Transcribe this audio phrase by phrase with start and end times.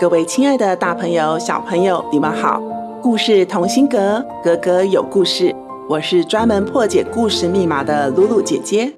[0.00, 2.58] 各位亲爱的大朋友、小朋友，你们好！
[3.02, 5.54] 故事同心阁，格格有故事。
[5.90, 8.90] 我是专门破解故事密码的露露姐姐。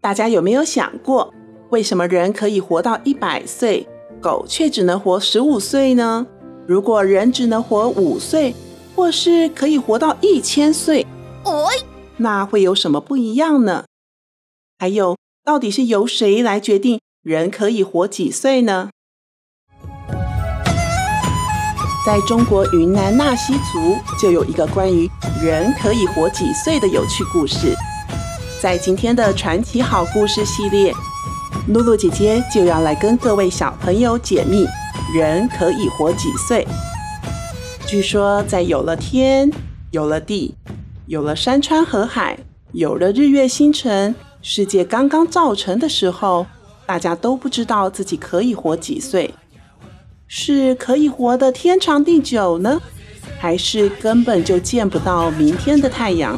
[0.00, 1.32] 大家有没有想过，
[1.70, 3.86] 为什么人可以活到一百岁，
[4.20, 6.26] 狗却只能活十五岁呢？
[6.66, 8.52] 如果人只能活五岁，
[8.96, 11.06] 或是可以活到一千岁，
[11.44, 11.68] 哦。
[12.18, 13.84] 那会有什么不一样呢？
[14.78, 18.90] 还有，到底是由谁来决定人可以活几岁呢？
[22.06, 25.10] 在中国云南纳西族就有一个关于
[25.42, 27.74] 人可以活几岁的有趣故事。
[28.62, 30.92] 在今天的传奇好故事系列，
[31.68, 34.64] 露露姐姐就要来跟各位小朋友解密
[35.14, 36.66] 人可以活几岁。
[37.86, 39.50] 据说，在有了天，
[39.90, 40.54] 有了地。
[41.06, 42.36] 有了山川河海，
[42.72, 44.12] 有了日月星辰，
[44.42, 46.44] 世界刚刚造成的时候，
[46.84, 49.32] 大家都不知道自己可以活几岁，
[50.26, 52.82] 是可以活得天长地久呢，
[53.38, 56.36] 还是根本就见不到明天的太阳？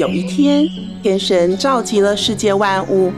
[0.00, 0.66] 有一天，
[1.02, 3.12] 天神召集了世界万物，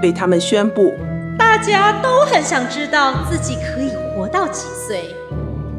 [0.00, 0.94] 对他们宣布：
[1.36, 5.16] 大家都很想知道自己可以活到几岁。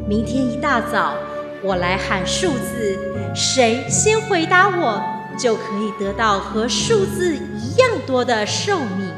[0.06, 1.14] 明天一大早，
[1.62, 2.98] 我来喊数字，
[3.34, 5.02] 谁先回答我，
[5.38, 9.08] 就可以得到和数字一样多的寿命。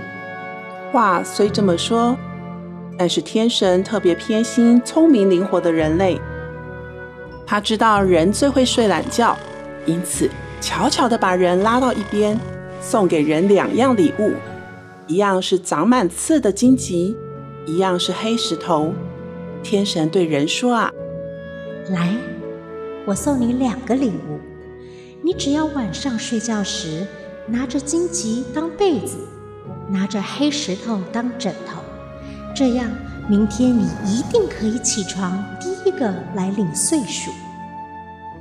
[0.93, 2.17] 话虽这么说，
[2.97, 6.21] 但是天神特别偏心聪明灵活的人类。
[7.47, 9.37] 他知道人最会睡懒觉，
[9.87, 12.39] 因此悄悄地把人拉到一边，
[12.81, 14.33] 送给人两样礼物，
[15.07, 17.17] 一样是长满刺的荆棘，
[17.67, 18.93] 一样是黑石头。
[19.63, 20.91] 天神对人说：“啊，
[21.91, 22.15] 来，
[23.07, 24.41] 我送你两个礼物，
[25.23, 27.07] 你只要晚上睡觉时
[27.47, 29.17] 拿着荆棘当被子，
[29.89, 31.81] 拿着黑石头当枕头，
[32.55, 32.91] 这样
[33.29, 37.31] 明天你一定可以起床。”第一个来领岁数。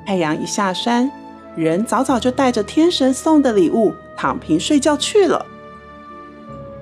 [0.06, 1.10] 太阳一下山，
[1.56, 5.46] 人早早就带着天神送的礼物躺平睡觉去了，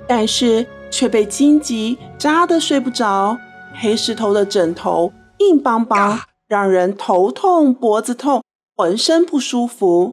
[0.07, 3.37] 但是却被荆棘扎得睡不着，
[3.75, 8.43] 黑石头的枕头硬邦邦，让人头痛、脖子痛，
[8.75, 10.11] 浑身不舒服。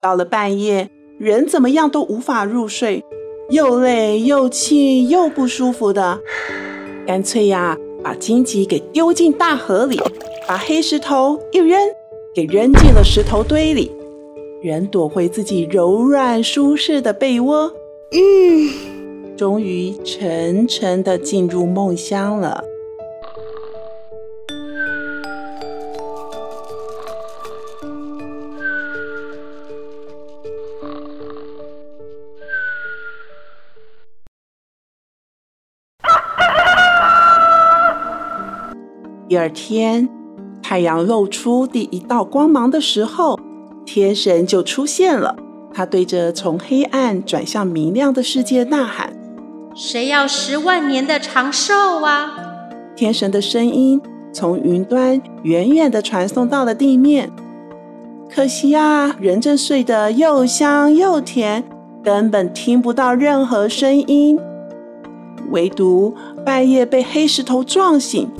[0.00, 3.04] 到了半夜，人怎么样都无法入睡，
[3.50, 6.20] 又累又气又不舒服的，
[7.06, 7.78] 干脆呀。
[8.04, 9.98] 把荆棘给丢进大河里，
[10.46, 11.76] 把黑石头一扔，
[12.32, 13.90] 给扔进了石头堆里。
[14.62, 17.72] 人躲回自己柔软舒适的被窝，
[18.12, 22.62] 嗯，终于沉沉的进入梦乡了。
[39.28, 40.08] 第二天，
[40.62, 43.36] 太阳露出第一道光芒的时候，
[43.84, 45.34] 天神就出现了。
[45.74, 49.12] 他对着从黑暗转向明亮的世界呐喊
[49.74, 52.34] ：“谁要十万年的长寿啊？”
[52.94, 54.00] 天神的声音
[54.32, 57.28] 从云端远远地传送到了地面。
[58.30, 61.64] 可惜啊，人正睡得又香又甜，
[62.02, 64.38] 根本听不到任何声音。
[65.50, 66.14] 唯独
[66.44, 68.30] 半夜被黑石头撞醒。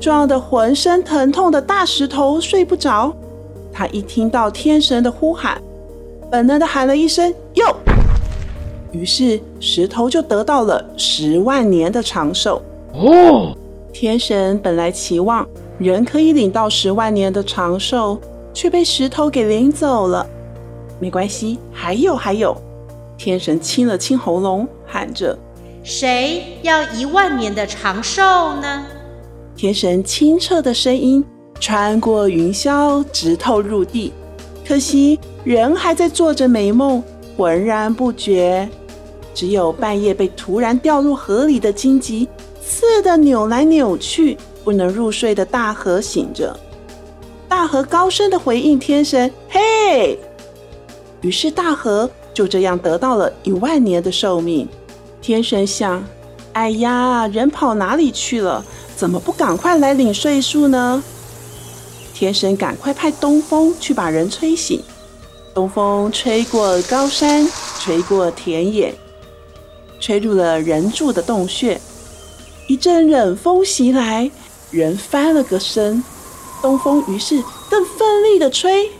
[0.00, 3.14] 撞得浑身疼痛的大石头睡不着，
[3.72, 5.60] 他一听到天神的呼喊，
[6.30, 7.76] 本能的喊了一声“哟”，
[8.92, 12.60] 于是石头就得到了十万年的长寿。
[12.92, 13.56] 哦，
[13.92, 15.46] 天神本来期望
[15.78, 18.18] 人可以领到十万年的长寿，
[18.52, 20.26] 却被石头给领走了。
[21.00, 22.56] 没关系，还有还有，
[23.18, 25.36] 天神清了清喉咙，喊着
[25.82, 28.22] ：“谁要一万年的长寿
[28.60, 28.86] 呢？”
[29.56, 31.24] 天神清澈的声音
[31.60, 34.12] 穿过云霄，直透入地。
[34.66, 37.02] 可惜人还在做着美梦，
[37.36, 38.68] 浑然不觉。
[39.32, 42.28] 只有半夜被突然掉入河里的荆棘
[42.64, 46.56] 刺得扭来扭去，不能入睡的大河醒着。
[47.48, 50.18] 大河高声的回应天神：“嘿！”
[51.22, 54.68] 于是大河就这样得到了一万年的寿命。
[55.20, 56.04] 天神想
[56.54, 58.64] ：“哎呀，人跑哪里去了？
[58.96, 61.02] 怎么不赶快来领岁数呢？”
[62.14, 64.80] 天神赶快派东风去把人吹醒。
[65.52, 67.48] 东风吹过高山，
[67.80, 68.94] 吹过田野。
[70.00, 71.80] 吹入了人住的洞穴，
[72.68, 74.30] 一阵冷风袭来，
[74.70, 76.02] 人翻了个身。
[76.60, 78.90] 东风于是更奋力地吹，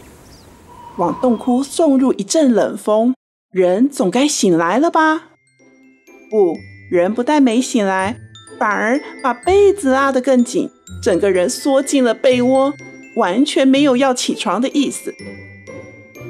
[0.96, 3.14] 往洞窟送入一阵冷风。
[3.50, 5.30] 人总该醒来了吧？
[6.30, 6.54] 不，
[6.90, 8.18] 人不但没醒来，
[8.58, 10.70] 反而把被子拉得更紧，
[11.02, 12.72] 整个人缩进了被窝，
[13.16, 15.14] 完全没有要起床的意思。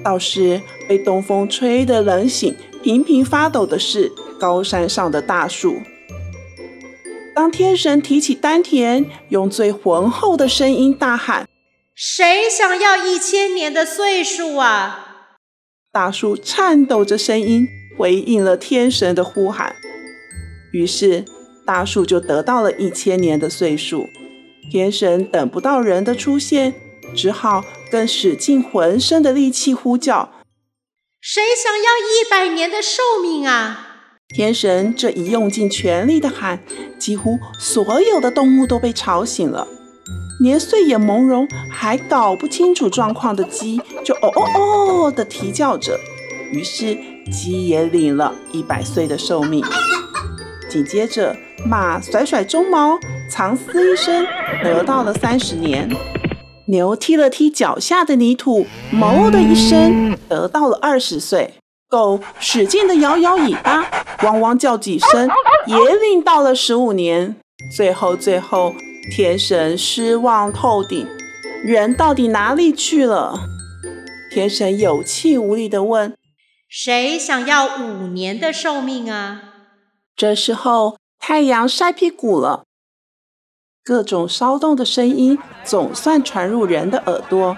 [0.05, 4.13] 倒是被东风吹得冷醒，频频发抖的是。
[4.37, 5.77] 高山上的大树，
[7.35, 11.49] 当天神提起丹田，用最浑厚的声音大喊
[11.95, 15.29] ：“谁想要一千年的岁数啊？”
[15.93, 17.67] 大树颤抖着声音
[17.97, 19.75] 回应了天神的呼喊，
[20.73, 21.25] 于是
[21.67, 24.09] 大树就得到了一千年的岁数。
[24.71, 26.75] 天神等不到人的出现，
[27.15, 30.31] 只好更使尽浑身的力气呼叫
[31.21, 33.91] ：“谁想要一百年的寿命啊？”
[34.35, 36.65] 天神这一用尽全力的喊，
[36.99, 39.69] 几乎所有的动物都被吵醒了。
[40.41, 46.01] 连睡眼朦胧还搞不清楚状况的鸡，就哦哦哦的啼叫着。
[46.51, 46.99] 于是
[47.31, 49.65] 鸡也领了一百岁的寿命。
[50.75, 52.99] 紧接着，马甩甩鬃毛，
[53.31, 54.27] 长嘶一声，
[54.61, 55.89] 得到了三十年。
[56.67, 61.55] 牛踢了踢脚下的泥土，哞的一声，得到了二十岁。
[61.89, 63.89] 狗使劲地摇摇尾巴，
[64.25, 65.31] 汪汪叫几声，
[65.69, 67.37] 也领到了十五年。
[67.77, 68.75] 最后，最后，
[69.15, 71.07] 天神失望透顶，
[71.63, 73.39] 人到底哪里去了？
[74.33, 76.13] 天神有气无力地问
[76.69, 79.51] ：“谁想要五年的寿命啊？”
[80.17, 82.63] 这时候，太阳晒屁股了，
[83.83, 87.57] 各种骚动的声音总算传入人的耳朵。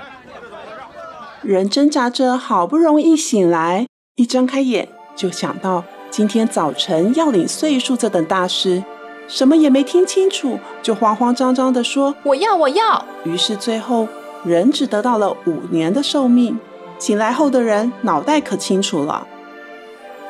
[1.42, 3.86] 人挣扎着，好不容易醒来。
[4.14, 8.82] 一睁开眼，就想到今天早晨要领岁数这等大事，
[9.28, 14.08] 什么也没听清楚，就慌慌张张地说：“我要，我要。”于是最后
[14.44, 16.58] 人只得到了五年的寿命。
[16.98, 19.26] 醒来后的人脑袋可清楚了，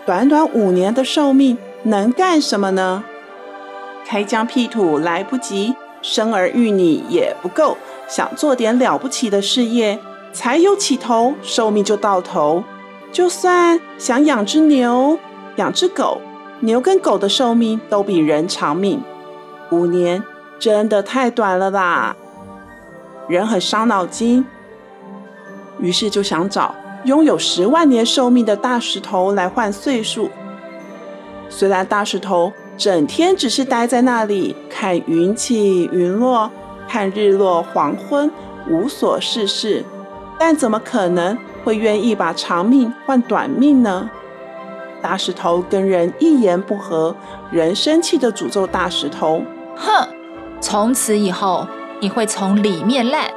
[0.05, 1.57] 短短五年的寿命
[1.87, 3.05] 能干什么呢？
[4.05, 5.73] 开疆辟土来不及，
[6.03, 7.77] 生儿育女也不够，
[8.09, 9.97] 想做点了不起的事业，
[10.33, 12.65] 才有起头，寿命就到头。
[13.13, 15.17] 就算想养只牛、
[15.57, 16.21] 养只狗，
[16.59, 19.01] 牛跟狗的寿命都比人长命，
[19.71, 20.21] 五年
[20.59, 22.17] 真的太短了吧？
[23.29, 24.45] 人很伤脑筋，
[25.79, 26.75] 于是就想找
[27.05, 30.29] 拥有十万年寿命的大石头来换岁数。
[31.49, 36.51] 虽然大石头整天只是待在那里看云起云落、
[36.89, 38.31] 看日落黄昏，
[38.69, 39.85] 无所事事，
[40.39, 41.37] 但怎么可能？
[41.65, 44.09] 会愿意把长命换短命呢？
[45.03, 47.13] 大石头跟人一言不合，
[47.51, 49.43] 人生气的诅咒大石头
[49.75, 50.07] ：“哼，
[50.61, 51.67] 从此以后
[51.99, 53.33] 你会从里面烂，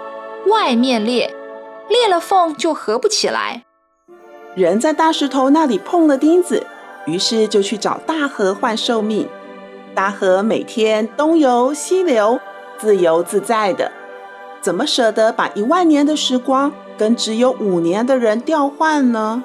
[0.45, 1.33] 外面裂，
[1.87, 3.63] 裂了缝就合不起来。”
[4.53, 6.67] 人在大石头那里碰了钉子，
[7.09, 9.27] 于是就去找大河换寿命。
[9.95, 12.39] 大河每天东游西流，
[12.77, 13.91] 自由自在的，
[14.61, 19.43] 怎么舍得把一万年的时光跟只有五年的人调换呢？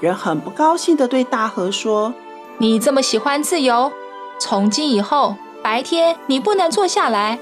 [0.00, 2.14] 人很不高兴地对大河说
[2.58, 3.90] ：“你这么喜欢自由，
[4.38, 7.38] 从今以后，白天你不能坐下来，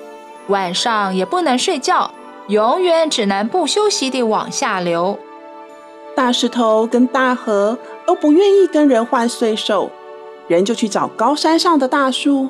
[0.49, 2.11] 晚上也不能睡觉，
[2.49, 5.19] 永远只能不休息地往下流。”
[6.17, 9.91] 大石头跟大河都不愿意跟人换岁寿，
[10.47, 12.49] 人就去找高山上的大树。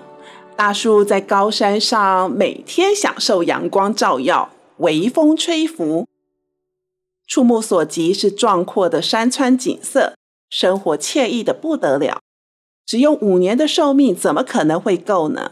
[0.55, 6.07] 大树在高山上每天享受阳光照耀，微风吹拂。
[7.27, 10.15] 触目所及是壮阔的山川景色，
[10.49, 12.21] 生活惬意的不得了。
[12.87, 15.51] 只有五年的寿命，怎么可能会够呢？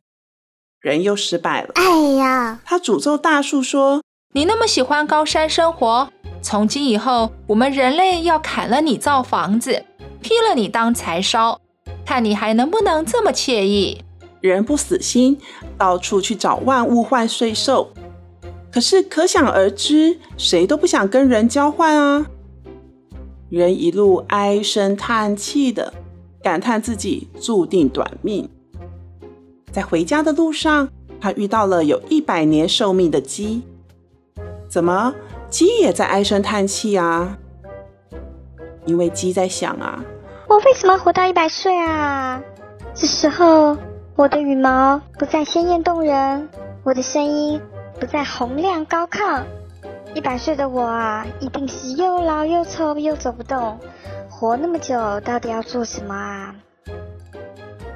[0.81, 1.71] 人又失败了。
[1.75, 2.61] 哎呀！
[2.65, 4.03] 他诅咒大树说
[4.35, 6.09] ：“你那么喜欢高山生活，
[6.41, 9.85] 从今以后，我们人类要砍了你造房子，
[10.25, 11.61] 劈了你当柴烧，
[12.07, 14.03] 看你还能不能这么惬意。”
[14.41, 15.39] 人不死心，
[15.77, 17.91] 到处去找万物换岁寿。
[18.73, 22.27] 可是可想而知，谁都不想跟人交换啊。
[23.51, 25.93] 人一路唉声叹气的，
[26.43, 28.49] 感叹自己注定短命。
[29.71, 30.89] 在回家的路上，
[31.21, 33.63] 他遇到了有一百年寿命的鸡。
[34.71, 35.15] 怎么，
[35.51, 37.39] 鸡也在唉声叹气啊？
[38.87, 40.05] 因为鸡在想啊，
[40.47, 42.41] 我为什么活到一百岁啊？
[42.95, 43.77] 这时候，
[44.15, 46.49] 我的羽毛不再鲜艳动人，
[46.85, 47.61] 我的声音
[47.99, 49.43] 不再洪亮高亢。
[50.15, 53.79] 一百岁的我啊，一定是又老又丑又走不动。
[54.29, 56.55] 活那么久，到底要做什么啊？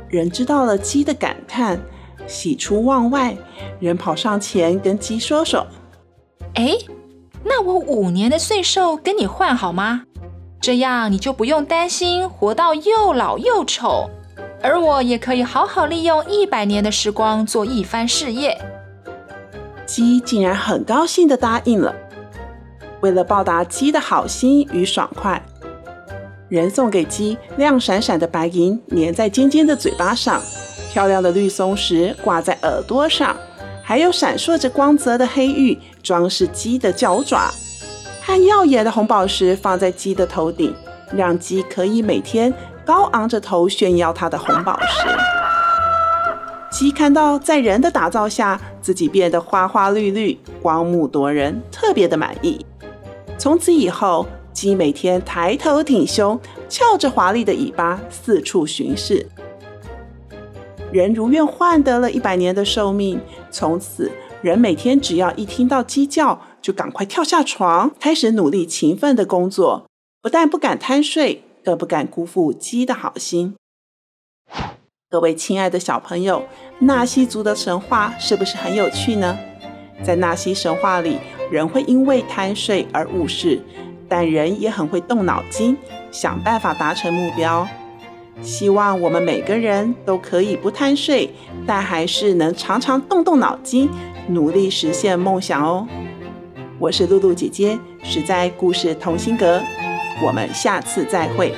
[0.08, 1.78] 人知道了鸡的感叹，
[2.26, 3.36] 喜出望外，
[3.78, 5.66] 人跑上前跟鸡说说
[6.54, 6.72] ：“哎，
[7.44, 10.04] 那我五年的岁寿跟你换好吗？
[10.60, 14.10] 这样你就不用担心活到又老又丑，
[14.62, 18.56] 而我也可以好好利用一百年的时光做一番事业。”
[19.86, 21.94] 鸡竟然很高兴地答应了。
[23.00, 25.40] 为了报答鸡的好心与爽快，
[26.48, 30.40] 人送给鸡亮闪闪的白银，粘在尖尖的嘴巴上；
[30.92, 33.34] 漂亮的绿松石挂在耳朵上，
[33.82, 37.50] 还有闪烁着光泽的黑玉装饰鸡的脚爪，
[38.28, 40.74] 和耀眼的红宝石放在鸡的头顶，
[41.16, 42.52] 让鸡可以每天
[42.84, 45.08] 高昂着头炫耀它的红宝石。
[46.70, 52.66] 鸡看到在人的打造下，自己变得花花绿绿、光目夺人，特别的满意。
[53.38, 59.26] 从此以后，鸡每天抬头挺胸，翘着华丽的尾巴四处巡视。
[60.92, 63.18] 人如愿换得了一百年的寿命，
[63.50, 69.86] 从此人每天只要一听到鸡叫，就赶快跳下床，开始努力勤奋的工作。
[70.20, 73.54] 不但不敢贪睡，更不敢辜负鸡的好心。
[75.10, 76.42] 各位亲爱的小朋友，
[76.80, 79.38] 纳西族的神话是不是很有趣呢？
[80.04, 81.18] 在纳西神话里，
[81.50, 83.60] 人会因为贪睡而误事，
[84.08, 85.76] 但人也很会动脑筋，
[86.12, 87.66] 想办法达成目标。
[88.42, 91.30] 希望我们每个人都可以不贪睡，
[91.66, 93.88] 但还是能常常动动脑筋，
[94.28, 95.88] 努力实现梦想哦。
[96.80, 99.60] 我是露露姐姐，实在故事同心阁，
[100.24, 101.52] 我们下次再会。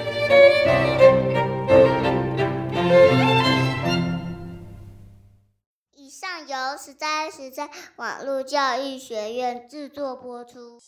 [5.95, 10.81] 以上由实在实在网络教育学院制作播出。